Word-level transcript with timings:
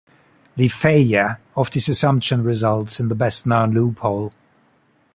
The 0.55 0.67
failure 0.67 1.39
of 1.55 1.69
this 1.69 1.87
assumption 1.87 2.43
results 2.43 2.99
in 2.99 3.07
the 3.09 3.13
best 3.13 3.45
known 3.45 3.69
"loophole". 3.71 4.33